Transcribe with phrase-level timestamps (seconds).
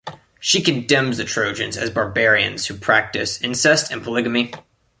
[0.39, 4.51] She condemns the Trojans as barbarians who practise incest and polygamy.